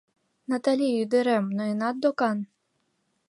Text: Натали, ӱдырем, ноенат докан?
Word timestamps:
Натали, 0.49 0.87
ӱдырем, 1.01 1.45
ноенат 1.57 1.95
докан? 2.03 2.37